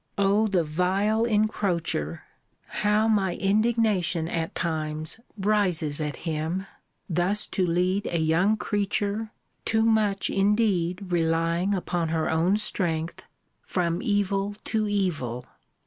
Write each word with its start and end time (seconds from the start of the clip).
O 0.17 0.47
the 0.47 0.63
vile 0.63 1.25
encroacher! 1.27 2.23
how 2.65 3.07
my 3.07 3.35
indignation, 3.35 4.27
at 4.27 4.55
times, 4.55 5.19
rises 5.37 6.01
at 6.01 6.15
him! 6.25 6.65
thus 7.07 7.45
to 7.45 7.67
lead 7.67 8.07
a 8.07 8.17
young 8.17 8.57
creature 8.57 9.31
(too 9.63 9.83
much 9.83 10.27
indeed 10.27 11.11
relying 11.11 11.75
upon 11.75 12.09
her 12.09 12.31
own 12.31 12.57
strength) 12.57 13.25
from 13.63 14.01
evil 14.01 14.55
to 14.63 14.87
evil! 14.89 15.45